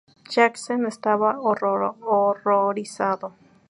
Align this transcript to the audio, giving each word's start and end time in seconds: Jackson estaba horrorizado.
Jackson 0.31 0.87
estaba 0.87 1.37
horrorizado. 1.39 3.33